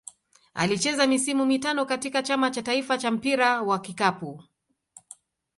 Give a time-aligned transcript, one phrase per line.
[0.53, 4.43] Alicheza misimu mitano katika Chama cha taifa cha mpira wa kikapu.